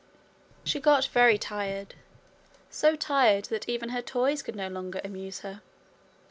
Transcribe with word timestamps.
She 0.63 0.79
got 0.79 1.05
very 1.05 1.37
tired, 1.37 1.93
so 2.71 2.95
tired 2.95 3.45
that 3.51 3.69
even 3.69 3.89
her 3.89 4.01
toys 4.01 4.41
could 4.41 4.55
no 4.55 4.67
longer 4.67 4.99
amuse 5.03 5.41
her. 5.41 5.61